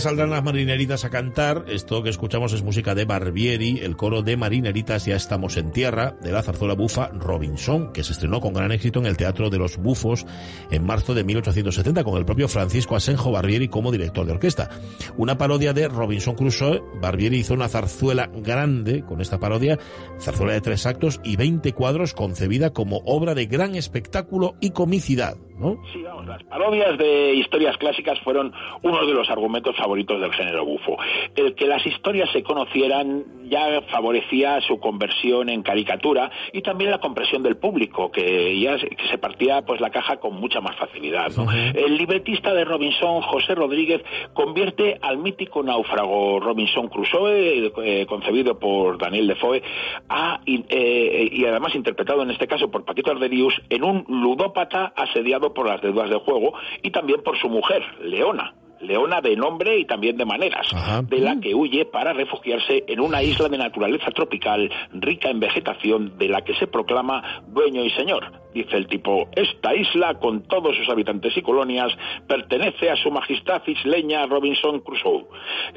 Saldrán 0.00 0.30
las 0.30 0.44
marineritas 0.44 1.04
a 1.04 1.10
cantar. 1.10 1.64
Esto 1.66 2.04
que 2.04 2.10
escuchamos 2.10 2.52
es 2.52 2.62
música 2.62 2.94
de 2.94 3.04
Barbieri, 3.04 3.80
el 3.80 3.96
coro 3.96 4.22
de 4.22 4.36
marineritas 4.36 5.06
Ya 5.06 5.16
estamos 5.16 5.56
en 5.56 5.72
tierra, 5.72 6.14
de 6.22 6.30
la 6.30 6.42
zarzuela 6.42 6.74
bufa 6.74 7.08
Robinson, 7.08 7.92
que 7.92 8.04
se 8.04 8.12
estrenó 8.12 8.40
con 8.40 8.52
gran 8.52 8.70
éxito 8.70 9.00
en 9.00 9.06
el 9.06 9.16
Teatro 9.16 9.50
de 9.50 9.58
los 9.58 9.76
Bufos 9.76 10.24
en 10.70 10.86
marzo 10.86 11.14
de 11.14 11.24
1870, 11.24 12.04
con 12.04 12.16
el 12.16 12.24
propio 12.24 12.46
Francisco 12.46 12.94
Asenjo 12.94 13.32
Barbieri 13.32 13.66
como 13.66 13.90
director 13.90 14.24
de 14.24 14.32
orquesta. 14.32 14.70
Una 15.16 15.36
parodia 15.36 15.72
de 15.72 15.88
Robinson 15.88 16.36
Crusoe. 16.36 16.80
Barbieri 17.00 17.38
hizo 17.38 17.54
una 17.54 17.68
zarzuela 17.68 18.30
grande 18.32 19.02
con 19.02 19.20
esta 19.20 19.40
parodia, 19.40 19.78
zarzuela 20.20 20.52
de 20.52 20.60
tres 20.60 20.86
actos 20.86 21.20
y 21.24 21.36
20 21.36 21.72
cuadros, 21.72 22.14
concebida 22.14 22.70
como 22.70 22.98
obra 23.04 23.34
de 23.34 23.46
gran 23.46 23.74
espectáculo 23.74 24.54
y 24.60 24.70
comicidad, 24.70 25.36
¿no? 25.58 25.78
Sí, 25.92 26.02
vamos, 26.02 26.26
las 26.26 26.42
parodias 26.44 26.96
de 26.98 27.34
historias 27.34 27.76
clásicas 27.76 28.18
fueron 28.20 28.52
uno 28.82 29.06
de 29.06 29.14
los 29.14 29.28
argumentos 29.30 29.76
favoritos 29.76 30.20
del 30.20 30.32
género 30.32 30.64
bufo. 30.64 30.96
El 31.34 31.54
que 31.54 31.66
las 31.66 31.84
historias 31.86 32.30
se 32.32 32.42
conocieran 32.42 33.24
ya 33.48 33.82
favorecía 33.90 34.60
su 34.60 34.78
conversión 34.78 35.48
en 35.48 35.62
caricatura 35.62 36.30
y 36.52 36.62
también 36.62 36.90
la 36.90 36.98
compresión 36.98 37.42
del 37.42 37.56
público, 37.56 38.10
que 38.10 38.58
ya 38.58 38.78
se, 38.78 38.88
que 38.88 39.08
se 39.08 39.18
partía 39.18 39.62
pues 39.62 39.80
la 39.80 39.90
caja 39.90 40.18
con 40.18 40.34
mucha 40.34 40.60
más 40.60 40.76
facilidad. 40.76 41.30
¿no? 41.36 41.50
El 41.52 41.96
libretista 41.96 42.54
de 42.54 42.64
Robinson, 42.64 43.22
José 43.22 43.54
Rodríguez, 43.54 44.02
convierte 44.34 44.98
al 45.00 45.18
mítico 45.18 45.62
náufrago 45.62 46.40
Robinson 46.40 46.88
Crusoe, 46.88 47.72
eh, 47.82 48.06
concebido 48.06 48.58
por 48.58 48.98
Daniel 48.98 49.26
Defoe, 49.26 49.62
a, 50.08 50.40
y, 50.44 50.64
eh, 50.68 51.28
y 51.32 51.44
además 51.44 51.74
interpretado 51.74 52.22
en 52.22 52.30
este 52.30 52.46
caso 52.46 52.70
por 52.70 52.84
Paquito 52.84 53.10
Arderius, 53.10 53.60
en 53.70 53.84
un 53.84 54.04
ludópata 54.08 54.92
asediado 54.96 55.47
por 55.52 55.66
las 55.66 55.80
deudas 55.82 56.08
del 56.10 56.18
juego 56.20 56.52
y 56.82 56.90
también 56.90 57.22
por 57.22 57.38
su 57.38 57.48
mujer, 57.48 57.82
Leona. 58.02 58.54
Leona 58.80 59.20
de 59.20 59.34
nombre 59.34 59.76
y 59.76 59.86
también 59.86 60.16
de 60.16 60.24
maneras, 60.24 60.68
Ajá. 60.72 61.02
de 61.02 61.18
la 61.18 61.40
que 61.40 61.52
huye 61.52 61.84
para 61.84 62.12
refugiarse 62.12 62.84
en 62.86 63.00
una 63.00 63.24
isla 63.24 63.48
de 63.48 63.58
naturaleza 63.58 64.12
tropical 64.12 64.70
rica 64.92 65.30
en 65.30 65.40
vegetación 65.40 66.16
de 66.16 66.28
la 66.28 66.42
que 66.42 66.54
se 66.54 66.68
proclama 66.68 67.42
dueño 67.48 67.84
y 67.84 67.90
señor. 67.90 68.30
Dice 68.54 68.76
el 68.76 68.86
tipo, 68.86 69.28
esta 69.34 69.74
isla 69.74 70.20
con 70.20 70.42
todos 70.44 70.76
sus 70.76 70.88
habitantes 70.88 71.36
y 71.36 71.42
colonias 71.42 71.92
pertenece 72.28 72.88
a 72.88 72.94
su 72.94 73.10
majestad 73.10 73.62
isleña 73.66 74.26
Robinson 74.26 74.78
Crusoe, 74.78 75.26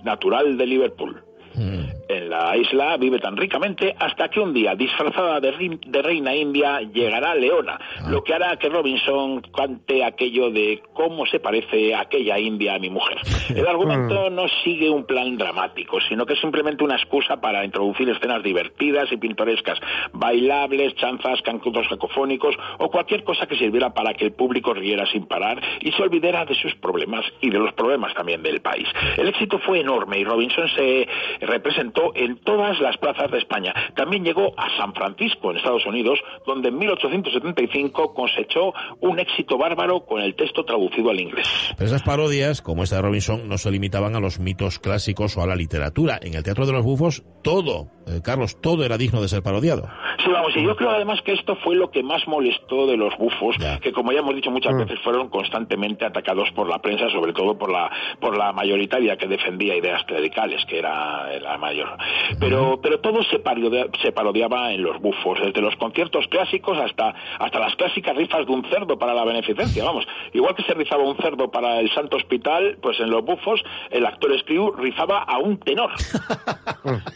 natural 0.04 0.56
de 0.58 0.68
Liverpool. 0.68 1.24
La 2.32 2.56
isla 2.56 2.96
vive 2.96 3.20
tan 3.20 3.36
ricamente 3.36 3.94
hasta 4.00 4.30
que 4.30 4.40
un 4.40 4.54
día, 4.54 4.74
disfrazada 4.74 5.42
de, 5.42 5.52
reina 6.02 6.34
india, 6.34 6.80
llegará 6.80 7.36
Leona, 7.36 7.78
lo 8.08 8.24
que 8.24 8.34
hará 8.34 8.56
que 8.56 8.70
Robinson 8.70 9.42
cante 9.54 10.06
aquello 10.06 10.50
de 10.50 10.82
cómo 10.94 11.26
se 11.26 11.42
parece 11.42 11.94
aquella 11.94 12.40
india 12.40 12.76
a 12.76 12.80
mi 12.80 12.90
mujer. 12.90 13.18
El 13.54 13.68
argumento 13.68 14.30
no 14.30 14.48
sigue 14.64 14.90
un 14.90 15.06
plan 15.06 15.38
dramático, 15.38 16.00
sino 16.00 16.26
que 16.26 16.36
es 16.36 16.40
simplemente 16.40 16.86
una 16.86 16.96
excusa 16.96 17.42
para 17.42 17.66
introducir 17.66 18.10
escenas 18.10 18.42
divertidas 18.44 19.12
y 19.12 19.18
pintorescas, 19.18 19.78
bailables, 20.14 20.96
chanzas, 20.96 21.42
cancudos 21.42 21.86
cacofónicos 21.90 22.56
o 22.78 22.90
cualquier 22.90 23.26
cosa 23.26 23.46
que 23.46 23.58
sirviera 23.58 23.94
para 23.94 24.14
que 24.14 24.24
el 24.24 24.32
público 24.32 24.74
riera 24.74 25.06
sin 25.08 25.26
parar 25.26 25.62
y 25.82 25.92
se 25.92 26.02
olvidara 26.02 26.46
de 26.46 26.56
sus 26.56 26.76
problemas 26.76 27.26
y 27.42 27.50
de 27.50 27.60
los 27.60 27.74
problemas 27.74 28.14
también 28.14 28.42
del 28.42 28.62
país. 28.62 28.88
El 29.18 29.28
éxito 29.28 29.60
fue 29.60 29.82
enorme 29.82 30.20
y 30.20 30.24
Robinson 30.24 30.70
se 30.70 31.10
representó 31.42 32.14
en 32.24 32.38
todas 32.44 32.80
las 32.80 32.98
plazas 32.98 33.32
de 33.32 33.38
España. 33.40 33.74
También 33.96 34.24
llegó 34.24 34.54
a 34.58 34.70
San 34.78 34.94
Francisco, 34.94 35.52
en 35.52 35.58
Estados 35.58 35.86
Unidos, 35.86 36.20
donde 36.46 36.70
en 36.70 36.78
1875 36.78 38.14
cosechó 38.14 38.74
un 39.00 39.20
éxito 39.20 39.58
bárbaro 39.58 40.06
con 40.06 40.22
el 40.22 40.36
texto 40.36 40.64
traducido 40.66 41.10
al 41.10 41.20
inglés. 41.20 41.48
Pero 41.78 41.88
esas 41.88 42.04
parodias, 42.04 42.62
como 42.62 42.84
esta 42.84 42.98
de 42.98 43.02
Robinson, 43.04 43.48
no 43.48 43.58
se 43.58 43.72
limitaban 43.72 44.16
a 44.16 44.20
los 44.20 44.40
mitos 44.40 44.80
clásicos 44.80 45.38
o 45.38 45.42
a 45.42 45.48
la 45.48 45.56
literatura. 45.56 46.20
En 46.22 46.34
el 46.36 46.44
Teatro 46.44 46.66
de 46.66 46.74
los 46.74 46.84
Bufos, 46.84 47.24
todo, 47.44 47.88
eh, 48.08 48.22
Carlos, 48.24 48.60
todo 48.62 48.84
era 48.86 48.98
digno 48.98 49.22
de 49.22 49.28
ser 49.28 49.42
parodiado. 49.44 49.88
Sí, 50.24 50.30
vamos, 50.32 50.56
y 50.56 50.64
yo 50.64 50.76
creo 50.76 50.92
además 50.92 51.20
que 51.24 51.34
esto 51.34 51.56
fue 51.64 51.76
lo 51.76 51.90
que 51.90 52.04
más 52.04 52.28
molestó 52.28 52.86
de 52.86 52.96
los 52.98 53.18
bufos, 53.18 53.56
Ya. 53.60 53.80
que 53.80 53.92
como 53.92 54.12
ya 54.12 54.20
hemos 54.20 54.36
dicho 54.36 54.52
muchas 54.52 54.76
veces 54.76 55.00
fueron 55.04 55.30
constantemente 55.30 56.06
atacados 56.06 56.50
por 56.52 56.70
la 56.70 56.80
prensa, 56.80 57.10
sobre 57.10 57.34
todo 57.34 57.58
por 57.58 57.72
la 57.72 57.90
por 58.20 58.38
la 58.38 58.52
mayoritaria 58.54 59.18
que 59.18 59.28
defendía 59.28 59.76
ideas 59.76 60.04
clericales, 60.06 60.64
que 60.66 60.78
era 60.78 61.40
la 61.40 61.58
mayor. 61.58 61.90
Pero, 62.40 62.80
pero 62.82 63.00
todo 63.00 63.24
se, 63.24 63.40
parodia- 63.40 63.88
se 64.02 64.12
parodiaba 64.12 64.72
en 64.72 64.84
los 64.84 65.00
bufos, 65.00 65.40
desde 65.42 65.62
los 65.62 65.76
conciertos 65.76 66.28
clásicos 66.28 66.78
hasta, 66.78 67.14
hasta 67.40 67.60
las 67.60 67.76
clásicas 67.76 68.16
rifas 68.16 68.46
de 68.46 68.52
un 68.52 68.64
cerdo 68.70 68.98
para 68.98 69.14
la 69.14 69.24
beneficencia, 69.26 69.84
vamos. 69.84 70.08
Igual 70.34 70.56
que 70.56 70.64
se 70.64 70.74
rifaba 70.74 71.04
un 71.04 71.18
cerdo 71.18 71.50
para 71.52 71.80
el 71.80 71.90
Santo 71.92 72.18
Hospital, 72.18 72.78
pues 72.82 73.00
en 73.00 73.10
los 73.10 73.24
bufos 73.24 73.62
el 73.90 74.06
actor 74.06 74.38
Screw 74.40 74.72
rifaba 74.78 75.24
a 75.24 75.38
un 75.38 75.58
tenor. 75.60 75.92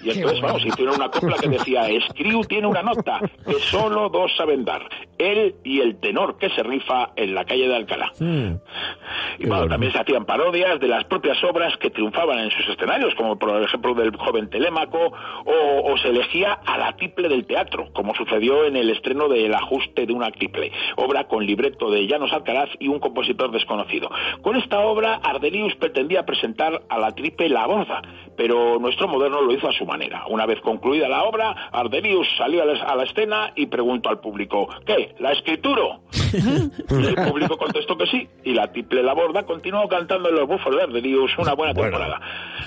Y 0.04 0.12
entonces, 0.12 0.42
vamos, 0.42 0.64
hicieron 0.66 0.96
una 0.96 1.10
copla 1.10 1.38
que 1.42 1.50
decía, 1.50 1.84
Screw 2.10 2.44
tiene 2.46 2.68
una 2.68 2.84
nota 2.84 3.20
que 3.46 3.54
solo 3.56 4.10
dos 4.10 4.32
saben 4.38 4.64
dar, 4.64 4.88
él 5.18 5.56
y 5.64 5.80
el 5.82 6.00
tenor 6.00 6.38
que 6.38 6.50
se 6.52 6.62
rifa 6.62 7.12
en 7.16 7.34
la 7.34 7.46
calle 7.46 7.68
de 7.68 7.76
Alcalá. 7.76 8.12
Mm. 8.20 8.54
Y 9.40 9.48
bueno, 9.48 9.68
también 9.68 9.92
se 9.92 10.00
hacían 10.00 10.26
parodias 10.26 10.80
de 10.80 10.88
las 10.88 11.04
propias 11.06 11.44
obras 11.44 11.76
que 11.78 11.90
triunfaban 11.90 12.40
en 12.40 12.52
sus 12.52 12.68
escenarios, 12.70 13.16
como 13.16 13.38
por 13.40 13.62
ejemplo 13.64 13.94
del 13.96 14.16
joven 14.16 14.50
O, 15.46 15.92
o 15.92 15.98
se 15.98 16.10
elegía 16.10 16.54
a 16.54 16.78
la 16.78 16.96
tiple 16.96 17.28
del 17.30 17.46
teatro, 17.46 17.90
como 17.94 18.16
sucedió 18.16 18.66
en 18.66 18.76
el 18.76 18.90
estreno 18.90 19.28
de 19.28 19.46
El 19.46 19.54
ajuste 19.54 20.06
de 20.06 20.14
una 20.14 20.32
tiple, 20.32 20.72
obra 20.96 21.26
con 21.28 21.46
libreto 21.46 21.90
de 21.90 22.08
Llanos 22.08 22.34
Alcaraz 22.34 22.70
y 22.80 22.88
un 22.88 23.00
compositor 23.00 23.52
desconocido. 23.52 24.10
Con 24.42 24.56
esta 24.56 24.80
obra, 24.80 25.16
Ardelius 25.24 25.76
pretendía 25.76 26.26
presentar 26.26 26.84
a 26.90 26.98
la 27.00 27.12
triple 27.14 27.50
La 27.50 27.66
Borda, 27.68 28.02
pero 28.38 28.80
nuestro 28.80 29.08
moderno 29.08 29.42
lo 29.42 29.54
hizo 29.54 29.68
a 29.68 29.74
su 29.74 29.86
manera. 29.86 30.24
Una 30.30 30.46
vez 30.46 30.60
concluida 30.62 31.08
la 31.10 31.24
obra, 31.24 31.70
Ardelius 31.72 32.28
salió 32.38 32.64
a 32.64 32.66
la, 32.66 32.84
a 32.84 32.96
la 32.96 33.04
escena 33.04 33.52
y 33.56 33.66
preguntó 33.68 34.10
al 34.10 34.20
público, 34.20 34.68
¿qué? 34.86 35.16
¿La 35.20 35.32
escritura? 35.32 36.00
Y 36.34 36.38
el 37.08 37.16
público 37.16 37.58
contestó 37.58 37.98
que 37.98 38.06
sí, 38.08 38.28
y 38.44 38.54
la 38.54 38.72
triple 38.72 39.04
La 39.04 39.14
Borda 39.14 39.44
continuó 39.44 39.88
cantando 39.88 40.30
en 40.30 40.36
los 40.36 40.48
bufos 40.48 40.76
de 40.76 40.84
Ardelius 40.84 41.38
una 41.38 41.54
buena 41.54 41.74
Bueno. 41.74 41.92
temporada. 41.92 42.22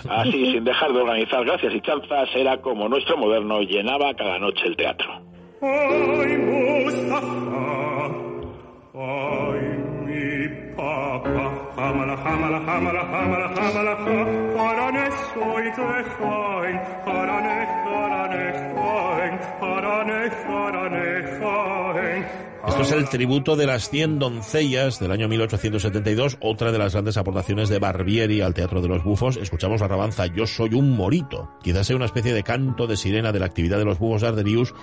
Así, 0.08 0.52
sin 0.52 0.64
dejar 0.64 0.92
de 0.92 1.00
organizar 1.00 1.44
gracias 1.44 1.74
y 1.74 1.80
chanzas, 2.08 2.34
era 2.34 2.60
como 2.60 2.88
nuestro 2.88 3.16
moderno 3.16 3.60
llenaba 3.60 4.14
cada 4.14 4.38
noche 4.38 4.66
el 4.66 4.76
teatro. 4.76 5.08
Ay, 5.60 6.36
Mustafa, 6.38 7.26
ay, 8.94 9.60
mi 10.06 10.48
papa, 10.76 11.72
hamala, 11.76 12.14
hamala, 12.14 12.58
hamala, 12.58 13.00
hamala, 13.00 13.48
hamala, 13.56 13.92
ha, 13.92 14.62
harane 14.62 15.04
de 15.04 16.04
Jaén, 16.18 16.80
harane, 17.06 17.66
harane, 17.86 18.52
Jaén, 18.74 19.40
harane, 19.60 20.30
harane, 20.48 21.22
Jaén. 21.40 22.47
Esto 22.68 22.82
es 22.82 22.92
el 22.92 23.08
tributo 23.08 23.56
de 23.56 23.66
las 23.66 23.88
100 23.88 24.18
doncellas 24.18 25.00
del 25.00 25.10
año 25.10 25.26
1872, 25.26 26.36
otra 26.40 26.70
de 26.70 26.78
las 26.78 26.92
grandes 26.92 27.16
aportaciones 27.16 27.70
de 27.70 27.78
Barbieri 27.78 28.42
al 28.42 28.52
Teatro 28.52 28.82
de 28.82 28.88
los 28.88 29.02
Bufos. 29.02 29.38
Escuchamos 29.38 29.80
la 29.80 29.88
rabanza 29.88 30.26
Yo 30.26 30.46
soy 30.46 30.74
un 30.74 30.94
morito. 30.94 31.48
Quizás 31.62 31.86
sea 31.86 31.96
una 31.96 32.04
especie 32.04 32.34
de 32.34 32.42
canto 32.42 32.86
de 32.86 32.98
sirena 32.98 33.32
de 33.32 33.40
la 33.40 33.46
actividad 33.46 33.78
de 33.78 33.86
los 33.86 33.98
bufos 33.98 34.20
de 34.20 34.28
Arderius, 34.28 34.74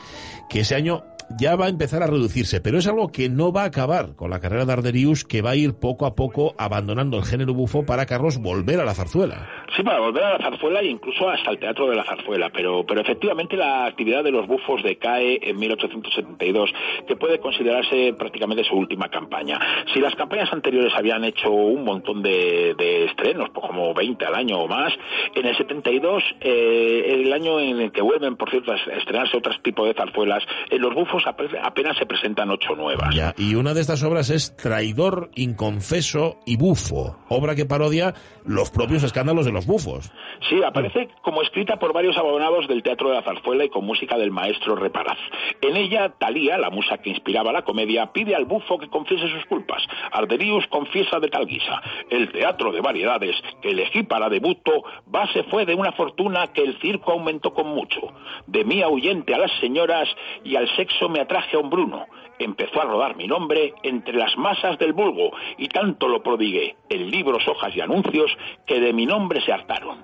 que 0.50 0.62
ese 0.62 0.76
año 0.76 1.04
ya 1.30 1.56
va 1.56 1.66
a 1.66 1.70
empezar 1.70 2.04
a 2.04 2.08
reducirse, 2.08 2.62
pero 2.62 2.78
es 2.78 2.88
algo 2.88 3.12
que 3.12 3.30
no 3.30 3.52
va 3.52 3.64
a 3.64 3.66
acabar 3.66 4.16
con 4.16 4.30
la 4.30 4.40
carrera 4.40 4.66
de 4.66 4.74
Arderius, 4.74 5.26
que 5.26 5.42
va 5.42 5.52
a 5.52 5.56
ir 5.56 5.74
poco 5.74 6.06
a 6.06 6.16
poco 6.16 6.54
abandonando 6.58 7.18
el 7.18 7.24
género 7.24 7.54
bufo 7.54 7.86
para 7.86 8.06
Carlos 8.06 8.38
volver 8.40 8.80
a 8.80 8.86
la 8.86 8.94
zarzuela. 8.94 9.50
Sí, 9.76 9.84
para 9.84 10.00
volver 10.00 10.24
a 10.24 10.38
la 10.38 10.50
zarzuela 10.50 10.82
e 10.82 10.88
incluso 10.88 11.30
hasta 11.30 11.52
el 11.52 11.60
teatro 11.60 11.90
de 11.90 11.96
la 11.96 12.04
zarzuela, 12.04 12.50
pero, 12.52 12.86
pero 12.86 13.02
efectivamente 13.02 13.58
la 13.58 13.86
actividad 13.86 14.24
de 14.24 14.32
los 14.32 14.48
bufos 14.48 14.84
decae 14.84 15.40
en 15.42 15.58
1872, 15.58 16.72
que 17.08 17.16
puede 17.16 17.40
considerarse 17.76 18.14
prácticamente 18.18 18.64
su 18.64 18.76
última 18.76 19.10
campaña. 19.10 19.60
Si 19.94 20.00
las 20.00 20.16
campañas 20.16 20.52
anteriores 20.52 20.94
habían 20.96 21.24
hecho 21.24 21.50
un 21.52 21.84
montón 21.84 22.22
de, 22.22 22.74
de 22.78 23.06
estrenos, 23.06 23.50
pues 23.54 23.68
como 23.68 23.94
20 23.94 24.26
al 24.26 24.36
año 24.36 24.58
o 24.60 24.68
más, 24.68 24.94
en 25.36 25.46
el 25.46 25.56
72, 25.58 26.24
eh, 26.42 27.22
el 27.22 27.34
año 27.34 27.60
en 27.60 27.82
el 27.82 27.92
que 27.92 28.02
vuelven, 28.02 28.36
por 28.38 28.50
cierto, 28.50 28.72
a 28.72 28.76
estrenarse 28.98 29.38
otros 29.38 29.62
tipos 29.64 29.88
de 29.88 29.94
zarzuelas, 29.94 30.44
en 30.70 30.82
los 30.82 30.94
bufos 30.94 31.24
ape- 31.26 31.60
apenas 31.62 31.98
se 31.98 32.06
presentan 32.06 32.50
ocho 32.50 32.76
nuevas. 32.76 33.14
Ya, 33.16 33.34
y 33.38 33.56
una 33.56 33.74
de 33.74 33.82
estas 33.82 34.04
obras 34.04 34.30
es 34.30 34.56
Traidor, 34.56 35.30
Inconfeso 35.36 36.38
y 36.46 36.58
Bufo, 36.58 37.18
obra 37.30 37.56
que 37.56 37.66
parodia 37.66 38.14
los 38.46 38.70
propios 38.72 39.04
escándalos 39.04 39.46
de 39.46 39.52
los 39.52 39.66
bufos. 39.66 40.12
Sí, 40.50 40.62
aparece 40.64 41.10
como 41.24 41.42
escrita 41.42 41.78
por 41.78 41.94
varios 41.94 42.18
abonados 42.18 42.68
del 42.68 42.84
Teatro 42.84 43.10
de 43.10 43.16
la 43.16 43.24
Zarzuela 43.24 43.66
y 43.66 43.70
con 43.70 43.86
música 43.86 44.18
del 44.18 44.32
maestro 44.32 44.76
Reparaz. 44.76 45.18
En 45.62 45.76
ella, 45.76 46.14
Talía, 46.20 46.58
la 46.58 46.70
musa 46.70 47.00
que 47.00 47.10
inspiraba 47.10 47.52
la 47.52 47.64
comedia, 47.66 48.14
pide 48.14 48.36
al 48.36 48.46
bufo 48.46 48.78
que 48.78 48.88
confiese 48.88 49.28
sus 49.28 49.46
culpas. 49.46 49.86
Arderius 50.12 50.66
confiesa 50.68 51.20
de 51.20 51.28
tal 51.28 51.46
guisa. 51.46 51.82
El 52.10 52.32
teatro 52.32 52.72
de 52.72 52.80
variedades 52.80 53.36
que 53.62 53.72
elegí 53.72 54.04
para 54.04 54.30
debuto, 54.30 54.86
base 55.06 55.44
fue 55.44 55.66
de 55.66 55.76
una 55.76 55.92
fortuna 55.92 56.48
que 56.54 56.62
el 56.62 56.80
circo 56.80 57.12
aumentó 57.12 57.54
con 57.54 57.68
mucho. 57.68 58.14
De 58.48 58.64
mí 58.64 58.82
ahuyente 58.82 59.36
a 59.36 59.40
las 59.40 59.52
señoras 59.60 60.08
y 60.44 60.56
al 60.56 60.74
sexo 60.78 61.10
me 61.10 61.20
atraje 61.20 61.58
a 61.58 61.60
un 61.60 61.70
bruno. 61.70 62.06
Empezó 62.40 62.82
a 62.82 62.86
rodar 62.86 63.16
mi 63.16 63.28
nombre 63.28 63.74
entre 63.84 64.14
las 64.14 64.38
masas 64.38 64.78
del 64.78 64.94
vulgo 64.94 65.32
y 65.58 65.68
tanto 65.68 66.08
lo 66.08 66.22
prodigué 66.22 66.76
en 66.90 67.10
libros, 67.10 67.48
hojas 67.48 67.76
y 67.76 67.82
anuncios 67.82 68.32
que 68.66 68.80
de 68.80 68.94
mi 68.94 69.06
nombre 69.06 69.42
se 69.42 69.52
hartaron. 69.52 70.04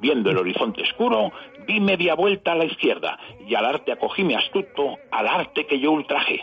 Viendo 0.00 0.30
el 0.30 0.38
horizonte 0.38 0.82
oscuro, 0.82 1.30
di 1.66 1.78
media 1.78 2.14
vuelta 2.14 2.52
a 2.52 2.54
la 2.54 2.64
izquierda 2.64 3.18
y 3.46 3.54
al 3.54 3.66
arte 3.66 3.92
acogíme 3.92 4.34
astuto, 4.34 4.98
al 5.10 5.28
arte 5.28 5.66
que 5.66 5.78
yo 5.78 5.92
ultrajé. 5.92 6.42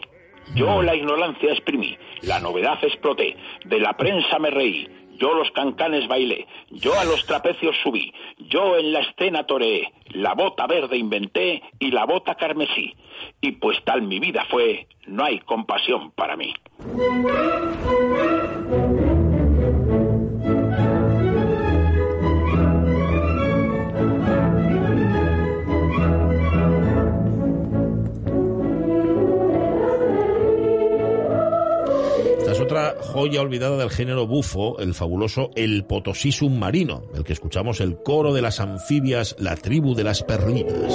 Yo 0.55 0.81
la 0.81 0.95
ignorancia 0.95 1.51
exprimí, 1.51 1.97
la 2.21 2.39
novedad 2.39 2.83
exploté, 2.83 3.35
de 3.65 3.79
la 3.79 3.93
prensa 3.93 4.39
me 4.39 4.49
reí, 4.49 4.87
yo 5.17 5.33
los 5.33 5.51
cancanes 5.51 6.07
bailé, 6.07 6.47
yo 6.69 6.97
a 6.99 7.05
los 7.05 7.25
trapecios 7.25 7.75
subí, 7.83 8.13
yo 8.37 8.77
en 8.77 8.93
la 8.93 8.99
escena 8.99 9.45
toreé, 9.45 9.91
la 10.09 10.33
bota 10.33 10.67
verde 10.67 10.97
inventé 10.97 11.63
y 11.79 11.91
la 11.91 12.05
bota 12.05 12.35
carmesí. 12.35 12.95
Y 13.41 13.53
pues 13.53 13.83
tal 13.83 14.03
mi 14.03 14.19
vida 14.19 14.45
fue, 14.49 14.87
no 15.07 15.23
hay 15.23 15.39
compasión 15.39 16.11
para 16.11 16.37
mí. 16.37 16.53
Joya 33.01 33.41
olvidada 33.41 33.77
del 33.77 33.89
género 33.89 34.27
bufo, 34.27 34.79
el 34.79 34.93
fabuloso 34.93 35.51
El 35.55 35.85
Potosí 35.85 36.31
Submarino, 36.31 37.03
el 37.15 37.23
que 37.23 37.33
escuchamos 37.33 37.81
el 37.81 38.01
coro 38.01 38.33
de 38.33 38.41
las 38.41 38.59
anfibias, 38.59 39.35
la 39.39 39.55
tribu 39.55 39.95
de 39.95 40.03
las 40.03 40.23
perlinas. 40.23 40.93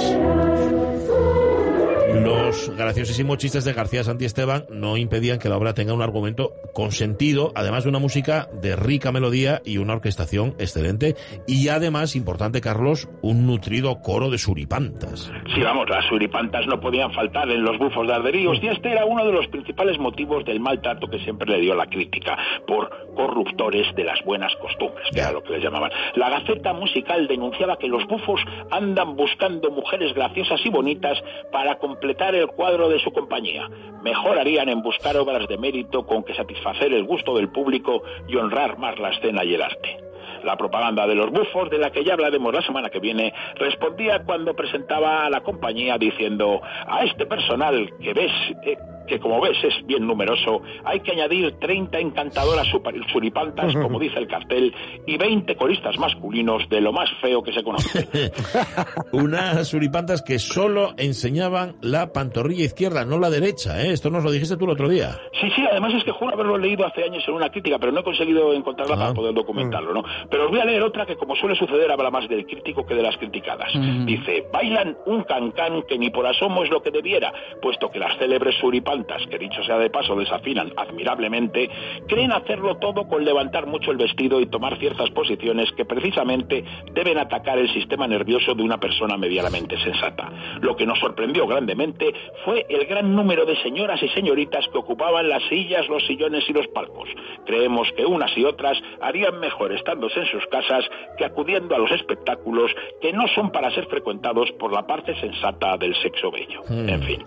Los 2.13 2.69
graciosísimos 2.77 3.37
chistes 3.37 3.65
de 3.65 3.73
García 3.73 4.03
Santiesteban 4.03 4.65
no 4.69 4.97
impedían 4.97 5.39
que 5.39 5.49
la 5.49 5.57
obra 5.57 5.73
tenga 5.73 5.93
un 5.93 6.01
argumento 6.03 6.51
con 6.73 6.91
sentido, 6.91 7.51
además 7.55 7.83
de 7.83 7.89
una 7.89 7.99
música 7.99 8.47
de 8.61 8.75
rica 8.75 9.11
melodía 9.11 9.61
y 9.65 9.77
una 9.77 9.93
orquestación 9.93 10.55
excelente, 10.59 11.15
y 11.47 11.69
además, 11.69 12.15
importante 12.15 12.61
Carlos, 12.61 13.09
un 13.21 13.47
nutrido 13.47 13.99
coro 14.01 14.29
de 14.29 14.37
suripantas. 14.37 15.31
Sí, 15.55 15.61
vamos, 15.61 15.89
las 15.89 16.05
suripantas 16.05 16.67
no 16.67 16.79
podían 16.79 17.11
faltar 17.13 17.49
en 17.49 17.63
los 17.63 17.77
bufos 17.79 18.07
de 18.07 18.13
Arderíos 18.13 18.59
y 18.61 18.67
este 18.67 18.91
era 18.91 19.05
uno 19.05 19.25
de 19.25 19.31
los 19.31 19.47
principales 19.47 19.97
motivos 19.97 20.45
del 20.45 20.59
maltrato 20.59 21.07
que 21.07 21.19
siempre 21.19 21.49
le 21.51 21.61
dio 21.61 21.73
la 21.75 21.87
crítica 21.87 22.37
por 22.67 22.89
corruptores 23.15 23.87
de 23.95 24.03
las 24.03 24.23
buenas 24.23 24.53
costumbres, 24.57 25.07
que 25.11 25.17
Ya. 25.17 25.23
era 25.23 25.31
lo 25.33 25.43
que 25.43 25.53
les 25.53 25.63
llamaban. 25.63 25.91
La 26.15 26.29
Gaceta 26.29 26.73
Musical 26.73 27.27
denunciaba 27.27 27.77
que 27.77 27.87
los 27.87 28.05
bufos 28.07 28.39
andan 28.71 29.15
buscando 29.15 29.71
mujeres 29.71 30.13
graciosas 30.13 30.59
y 30.65 30.69
bonitas 30.69 31.17
para 31.51 31.77
completar 32.03 32.35
el 32.35 32.47
cuadro 32.47 32.89
de 32.89 32.99
su 32.99 33.13
compañía. 33.13 33.69
Mejor 34.03 34.37
harían 34.37 34.67
en 34.67 34.81
buscar 34.81 35.15
obras 35.15 35.47
de 35.47 35.57
mérito 35.57 36.05
con 36.05 36.21
que 36.25 36.35
satisfacer 36.35 36.91
el 36.91 37.05
gusto 37.05 37.33
del 37.33 37.47
público 37.47 38.03
y 38.27 38.35
honrar 38.35 38.77
más 38.77 38.99
la 38.99 39.11
escena 39.11 39.45
y 39.45 39.53
el 39.53 39.61
arte. 39.61 40.03
La 40.43 40.57
propaganda 40.57 41.07
de 41.07 41.15
los 41.15 41.31
bufos, 41.31 41.69
de 41.69 41.77
la 41.77 41.91
que 41.91 42.03
ya 42.03 42.15
hablaremos 42.15 42.53
la 42.53 42.61
semana 42.61 42.89
que 42.89 42.99
viene, 42.99 43.33
respondía 43.55 44.21
cuando 44.25 44.53
presentaba 44.53 45.25
a 45.25 45.29
la 45.29 45.43
compañía 45.43 45.97
diciendo 45.97 46.61
a 46.61 47.05
este 47.05 47.25
personal 47.25 47.93
que 48.01 48.13
ves, 48.13 48.33
eh, 48.65 48.77
que 49.07 49.19
como 49.19 49.41
ves 49.41 49.57
es 49.63 49.85
bien 49.85 50.05
numeroso, 50.07 50.61
hay 50.85 50.99
que 51.01 51.11
añadir 51.11 51.53
30 51.59 51.99
encantadoras 51.99 52.67
suripantas, 53.11 53.73
como 53.81 53.99
dice 53.99 54.19
el 54.19 54.27
cartel, 54.27 54.73
y 55.05 55.17
20 55.17 55.55
coristas 55.55 55.97
masculinos 55.97 56.67
de 56.69 56.81
lo 56.81 56.91
más 56.93 57.09
feo 57.21 57.43
que 57.43 57.53
se 57.53 57.63
conoce. 57.63 58.07
Unas 59.11 59.67
suripantas 59.67 60.21
que 60.21 60.39
solo 60.39 60.93
enseñaban 60.97 61.75
la 61.81 62.11
pantorrilla 62.13 62.65
izquierda, 62.65 63.05
no 63.05 63.19
la 63.19 63.29
derecha, 63.29 63.81
¿eh? 63.83 63.91
Esto 63.91 64.09
nos 64.09 64.23
lo 64.23 64.31
dijiste 64.31 64.57
tú 64.57 64.65
el 64.65 64.71
otro 64.71 64.89
día. 64.89 65.17
Sí, 65.39 65.49
sí, 65.55 65.63
además 65.69 65.93
es 65.95 66.03
que 66.03 66.11
juro 66.11 66.33
haberlo 66.33 66.57
leído 66.57 66.85
hace 66.85 67.03
años 67.03 67.23
en 67.27 67.33
una 67.33 67.49
crítica, 67.49 67.77
pero 67.79 67.91
no 67.91 67.99
he 68.01 68.03
conseguido 68.03 68.53
encontrarla 68.53 68.95
Ah. 68.95 68.97
para 68.99 69.13
poder 69.13 69.33
documentarlo, 69.33 69.93
¿no? 69.93 70.03
Pero 70.29 70.45
os 70.45 70.51
voy 70.51 70.59
a 70.59 70.65
leer 70.65 70.83
otra 70.83 71.05
que, 71.05 71.15
como 71.15 71.35
suele 71.35 71.55
suceder, 71.55 71.91
habla 71.91 72.11
más 72.11 72.27
del 72.29 72.45
crítico 72.45 72.85
que 72.85 72.93
de 72.95 73.01
las 73.01 73.17
criticadas. 73.17 73.71
Dice, 74.05 74.45
bailan 74.53 74.95
un 75.05 75.23
cancán 75.23 75.81
que 75.87 75.97
ni 75.97 76.09
por 76.09 76.25
asomo 76.27 76.63
es 76.63 76.69
lo 76.69 76.81
que 76.81 76.91
debiera, 76.91 77.33
puesto 77.61 77.89
que 77.89 77.99
las 77.99 78.17
célebres 78.17 78.55
suripantas 78.61 78.92
que 79.29 79.39
dicho 79.39 79.63
sea 79.63 79.77
de 79.77 79.89
paso 79.89 80.15
desafinan 80.15 80.71
admirablemente, 80.77 81.69
creen 82.07 82.31
hacerlo 82.31 82.77
todo 82.77 83.07
con 83.07 83.25
levantar 83.25 83.65
mucho 83.65 83.91
el 83.91 83.97
vestido 83.97 84.39
y 84.39 84.45
tomar 84.45 84.77
ciertas 84.77 85.09
posiciones 85.09 85.71
que 85.71 85.85
precisamente 85.85 86.63
deben 86.93 87.17
atacar 87.17 87.57
el 87.57 87.71
sistema 87.73 88.07
nervioso 88.07 88.53
de 88.53 88.61
una 88.61 88.79
persona 88.79 89.17
medianamente 89.17 89.77
sensata. 89.79 90.31
Lo 90.61 90.75
que 90.75 90.85
nos 90.85 90.99
sorprendió 90.99 91.47
grandemente 91.47 92.13
fue 92.45 92.65
el 92.69 92.85
gran 92.85 93.15
número 93.15 93.45
de 93.45 93.55
señoras 93.63 94.01
y 94.03 94.09
señoritas 94.09 94.67
que 94.67 94.77
ocupaban 94.77 95.27
las 95.27 95.43
sillas, 95.49 95.87
los 95.89 96.05
sillones 96.05 96.47
y 96.47 96.53
los 96.53 96.67
palcos. 96.67 97.09
Creemos 97.45 97.91
que 97.97 98.05
unas 98.05 98.37
y 98.37 98.45
otras 98.45 98.77
harían 99.01 99.39
mejor 99.39 99.73
estándose 99.73 100.19
en 100.19 100.27
sus 100.27 100.45
casas 100.47 100.85
que 101.17 101.25
acudiendo 101.25 101.75
a 101.75 101.79
los 101.79 101.91
espectáculos 101.91 102.71
que 103.01 103.11
no 103.11 103.27
son 103.29 103.51
para 103.51 103.71
ser 103.71 103.87
frecuentados 103.87 104.51
por 104.53 104.71
la 104.71 104.85
parte 104.85 105.15
sensata 105.19 105.77
del 105.77 105.95
sexo 105.95 106.31
bello. 106.31 106.61
En 106.69 107.01
fin, 107.03 107.25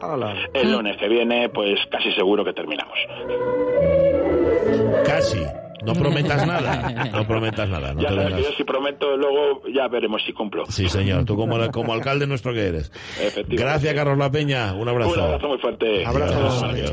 el 0.54 0.72
lunes 0.72 0.96
que 0.96 1.08
viene, 1.08 1.48
pues 1.56 1.80
casi 1.90 2.12
seguro 2.12 2.44
que 2.44 2.52
terminamos. 2.52 2.98
Casi. 5.06 5.42
No 5.84 5.94
prometas 5.94 6.46
nada. 6.46 7.10
No 7.12 7.26
prometas 7.26 7.68
nada. 7.68 7.94
No 7.94 8.02
ya 8.02 8.08
te 8.08 8.14
sabes 8.14 8.34
que 8.34 8.42
yo 8.42 8.52
si 8.52 8.64
prometo, 8.64 9.16
luego 9.16 9.62
ya 9.74 9.88
veremos 9.88 10.22
si 10.26 10.34
cumplo. 10.34 10.66
Sí, 10.66 10.88
señor. 10.90 11.24
Tú 11.24 11.34
como, 11.34 11.56
como 11.70 11.94
alcalde 11.94 12.26
nuestro 12.26 12.52
que 12.52 12.66
eres. 12.66 12.92
Efectivamente. 13.18 13.56
Gracias, 13.56 13.94
Carlos 13.94 14.18
La 14.18 14.30
Peña. 14.30 14.74
Un 14.74 14.86
abrazo. 14.86 15.14
Un 15.14 15.20
abrazo 15.20 15.48
muy 15.48 15.58
fuerte. 15.58 16.04
Abrazo. 16.04 16.66
Adiós. 16.66 16.92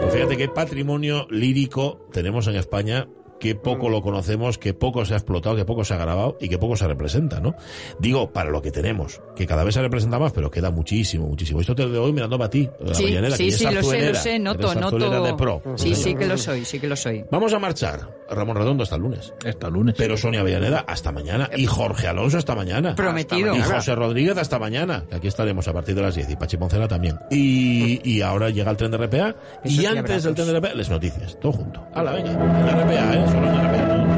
Pues 0.00 0.14
fíjate 0.14 0.36
qué 0.36 0.48
patrimonio 0.48 1.26
lírico 1.28 2.06
tenemos 2.12 2.46
en 2.46 2.54
España, 2.54 3.08
que 3.42 3.56
poco 3.56 3.88
lo 3.88 4.02
conocemos, 4.02 4.56
que 4.56 4.72
poco 4.72 5.04
se 5.04 5.14
ha 5.14 5.16
explotado, 5.16 5.56
que 5.56 5.64
poco 5.64 5.84
se 5.84 5.94
ha 5.94 5.96
grabado 5.96 6.38
y 6.40 6.48
que 6.48 6.58
poco 6.58 6.76
se 6.76 6.86
representa, 6.86 7.40
¿no? 7.40 7.56
Digo, 7.98 8.30
para 8.32 8.50
lo 8.50 8.62
que 8.62 8.70
tenemos, 8.70 9.20
que 9.34 9.48
cada 9.48 9.64
vez 9.64 9.74
se 9.74 9.82
representa 9.82 10.20
más, 10.20 10.30
pero 10.30 10.48
queda 10.48 10.70
muchísimo, 10.70 11.26
muchísimo. 11.26 11.60
Esto 11.60 11.74
te 11.74 11.84
lo 11.84 11.88
doy 11.88 12.12
mirando 12.12 12.38
para 12.38 12.50
ti, 12.50 12.70
la 12.78 12.94
Sí, 12.94 13.02
sí, 13.32 13.50
sí, 13.50 13.64
lo 13.64 13.82
sé, 13.82 14.12
lo 14.12 14.14
sé, 14.14 14.38
noto, 14.38 14.72
noto. 14.76 15.24
de 15.24 15.34
pro. 15.34 15.60
Sí, 15.74 15.96
sí 15.96 16.14
que 16.14 16.24
lo 16.24 16.38
soy, 16.38 16.64
sí 16.64 16.78
que 16.78 16.86
lo 16.86 16.94
soy. 16.94 17.24
Vamos 17.32 17.52
a 17.52 17.58
marchar. 17.58 18.22
Ramón 18.30 18.56
Redondo 18.56 18.84
hasta 18.84 18.96
el 18.96 19.02
lunes. 19.02 19.34
Hasta 19.44 19.68
lunes. 19.68 19.94
Pero 19.98 20.16
Sonia 20.16 20.40
Avellaneda 20.40 20.84
hasta 20.86 21.10
mañana. 21.12 21.50
Y 21.56 21.66
Jorge 21.66 22.06
Alonso 22.06 22.38
hasta 22.38 22.54
mañana. 22.54 22.94
Prometido. 22.94 23.54
Y 23.56 23.60
José 23.60 23.94
Rodríguez 23.94 24.38
hasta 24.38 24.58
mañana. 24.58 25.04
que 25.10 25.16
Aquí 25.16 25.28
estaremos 25.28 25.66
a 25.68 25.72
partir 25.72 25.94
de 25.94 26.02
las 26.02 26.14
10. 26.14 26.30
Y 26.30 26.36
Pachi 26.36 26.56
Poncela 26.56 26.88
también. 26.88 27.18
Y, 27.30 28.00
y 28.08 28.22
ahora 28.22 28.50
llega 28.50 28.70
el 28.70 28.76
tren 28.76 28.90
de 28.92 28.98
RPA. 28.98 29.34
Y 29.64 29.84
antes 29.84 30.22
del 30.22 30.34
tren 30.34 30.46
de 30.46 30.60
RPA, 30.60 30.74
les 30.74 30.88
noticias. 30.88 31.38
Todo 31.40 31.52
junto. 31.52 31.84
Hala, 31.94 32.12
venga. 32.12 32.30
En 32.32 32.80
RPA, 32.80 33.14
¿eh? 33.14 33.31
En 33.34 33.44
RPA. 33.44 34.11